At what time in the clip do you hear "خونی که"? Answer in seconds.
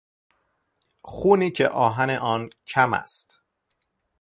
1.01-1.69